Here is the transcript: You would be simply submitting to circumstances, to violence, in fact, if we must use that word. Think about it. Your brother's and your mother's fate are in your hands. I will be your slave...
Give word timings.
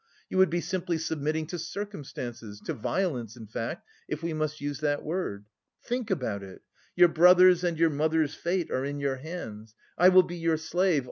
You 0.31 0.39
would 0.39 0.49
be 0.49 0.61
simply 0.61 0.97
submitting 0.97 1.45
to 1.45 1.59
circumstances, 1.59 2.59
to 2.61 2.73
violence, 2.73 3.37
in 3.37 3.45
fact, 3.45 3.85
if 4.07 4.23
we 4.23 4.33
must 4.33 4.59
use 4.59 4.79
that 4.79 5.03
word. 5.03 5.45
Think 5.83 6.09
about 6.09 6.41
it. 6.41 6.63
Your 6.95 7.07
brother's 7.07 7.63
and 7.63 7.77
your 7.77 7.91
mother's 7.91 8.33
fate 8.33 8.71
are 8.71 8.83
in 8.83 8.99
your 8.99 9.17
hands. 9.17 9.75
I 9.99 10.09
will 10.09 10.23
be 10.23 10.37
your 10.37 10.57
slave... 10.57 10.99